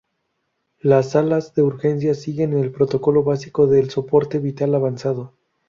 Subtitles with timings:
[0.79, 5.35] Las salas de urgencias siguen el protocolo básico del soporte vital avanzado.